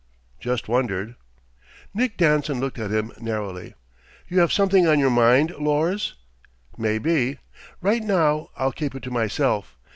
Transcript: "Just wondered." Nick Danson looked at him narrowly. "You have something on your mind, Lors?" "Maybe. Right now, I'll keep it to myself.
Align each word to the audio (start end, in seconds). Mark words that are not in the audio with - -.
"Just 0.39 0.67
wondered." 0.67 1.13
Nick 1.93 2.17
Danson 2.17 2.59
looked 2.59 2.79
at 2.79 2.89
him 2.89 3.11
narrowly. 3.21 3.75
"You 4.27 4.39
have 4.39 4.51
something 4.51 4.87
on 4.87 4.97
your 4.97 5.11
mind, 5.11 5.51
Lors?" 5.59 6.15
"Maybe. 6.75 7.37
Right 7.81 8.01
now, 8.01 8.49
I'll 8.57 8.71
keep 8.71 8.95
it 8.95 9.03
to 9.03 9.11
myself. 9.11 9.77